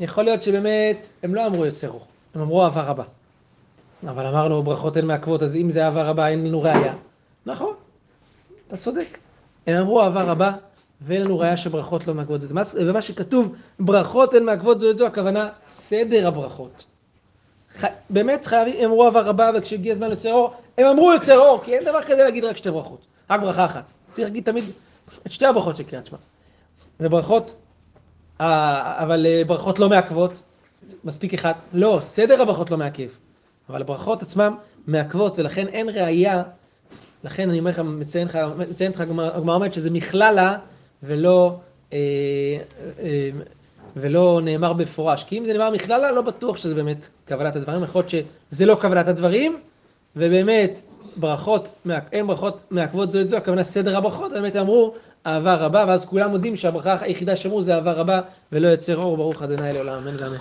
[0.00, 3.04] יכול להיות שבאמת הם לא אמרו יוצר אור, הם אמרו אהבה רבה.
[4.08, 6.94] אבל אמרנו ברכות הן מעכבות, אז אם זה אהבה רבה אין לנו ראייה.
[7.46, 7.74] נכון,
[8.68, 9.18] אתה צודק.
[9.66, 10.52] הם אמרו אהבה רבה,
[11.06, 12.54] ואין לנו ראייה שברכות לא מעכבות זה.
[12.54, 16.84] מה- ומה שכתוב, ברכות הן מעכבות זו את זו, הכוונה סדר הברכות.
[17.80, 17.84] ח...
[18.10, 21.74] באמת חייבים, הם אמרו אהבה רבה, וכשהגיע הזמן יוצר אור, הם אמרו יוצר אור, כי
[21.74, 23.84] אין דבר כזה להגיד רק שתי ברכות, רק ברכה אחת.
[24.12, 24.64] צריך להגיד תמיד
[25.26, 26.18] את שתי הברכות של קריאת שמע.
[27.00, 27.56] וברכות,
[28.40, 30.42] אבל אה, ברכות לא מעכבות,
[31.04, 31.52] מספיק אחד.
[31.72, 33.08] לא, סדר הברכות לא מעכב,
[33.68, 34.52] אבל הברכות עצמן
[34.86, 36.42] מעכבות, ולכן אין ראייה,
[37.24, 40.56] לכן אני אומר לך, מציין לך, מציין לך, הגמרא אומרת שזה מכללה,
[41.02, 41.56] ולא,
[41.92, 41.98] אה,
[43.00, 43.30] אה,
[43.96, 45.24] ולא נאמר במפורש.
[45.24, 48.74] כי אם זה נאמר מכללה, לא בטוח שזה באמת קבלת הדברים, יכול להיות שזה לא
[48.80, 49.60] קבלת הדברים,
[50.16, 50.80] ובאמת,
[51.16, 54.94] ברכות, אין ברכות מעכבות זו את זו, הכוונה סדר הברכות, באמת אמרו
[55.26, 58.20] אהבה רבה, ואז כולם יודעים שהברכה היחידה שאמרו זה אהבה רבה,
[58.52, 60.40] ולא יוצר אור, ברוך ה' לעולם, אמן ואמן.